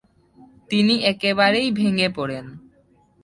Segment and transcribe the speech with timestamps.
[0.69, 2.45] তিনি একেবারেই ভেঙ্গে পড়েন।